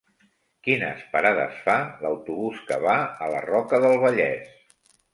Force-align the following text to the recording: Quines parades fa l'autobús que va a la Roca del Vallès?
Quines 0.67 1.03
parades 1.11 1.59
fa 1.67 1.77
l'autobús 2.05 2.65
que 2.73 2.81
va 2.89 2.99
a 3.27 3.31
la 3.37 3.47
Roca 3.49 3.85
del 3.89 3.99
Vallès? 4.09 4.61